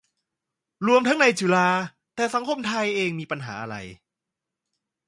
[0.87, 1.69] รวมทั้งในจุฬา
[2.15, 3.75] แต่สังคมไทยเองมีปัญหาอะไร